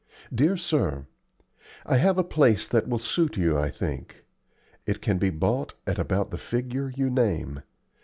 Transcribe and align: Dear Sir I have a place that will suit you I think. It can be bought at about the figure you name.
Dear 0.33 0.57
Sir 0.57 1.05
I 1.85 1.97
have 1.97 2.17
a 2.17 2.23
place 2.23 2.67
that 2.67 2.87
will 2.87 2.97
suit 2.97 3.37
you 3.37 3.55
I 3.55 3.69
think. 3.69 4.25
It 4.87 4.99
can 4.99 5.19
be 5.19 5.29
bought 5.29 5.75
at 5.85 5.99
about 5.99 6.31
the 6.31 6.39
figure 6.39 6.89
you 6.89 7.11
name. 7.11 7.61